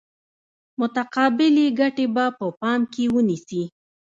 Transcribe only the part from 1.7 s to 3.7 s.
ګټې به په پام کې ونیسي.